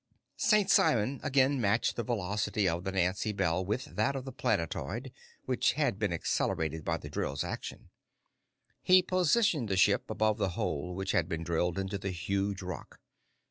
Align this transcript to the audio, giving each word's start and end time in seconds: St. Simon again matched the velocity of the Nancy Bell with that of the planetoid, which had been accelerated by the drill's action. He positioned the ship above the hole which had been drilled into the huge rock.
St. 0.39 0.67
Simon 0.67 1.19
again 1.21 1.61
matched 1.61 1.95
the 1.95 2.01
velocity 2.01 2.67
of 2.67 2.83
the 2.85 2.91
Nancy 2.91 3.31
Bell 3.33 3.63
with 3.63 3.85
that 3.85 4.15
of 4.15 4.25
the 4.25 4.31
planetoid, 4.31 5.11
which 5.45 5.73
had 5.73 5.99
been 5.99 6.11
accelerated 6.11 6.83
by 6.83 6.97
the 6.97 7.07
drill's 7.07 7.43
action. 7.43 7.91
He 8.81 9.03
positioned 9.03 9.69
the 9.69 9.77
ship 9.77 10.09
above 10.09 10.39
the 10.39 10.49
hole 10.57 10.95
which 10.95 11.11
had 11.11 11.29
been 11.29 11.43
drilled 11.43 11.77
into 11.77 11.99
the 11.99 12.09
huge 12.09 12.63
rock. 12.63 12.99